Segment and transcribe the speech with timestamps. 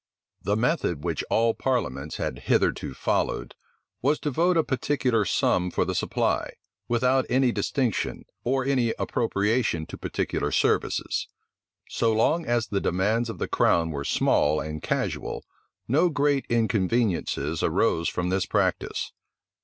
[0.41, 3.53] The method which all parliaments had hitherto followed,
[4.01, 6.55] was to vote a particular sum for the supply,
[6.87, 11.27] without any distinction, or any appropriation to particular services.
[11.87, 15.45] So long as the demands of the crown were small and casual,
[15.87, 19.11] no great inconveniencies arose from this practice.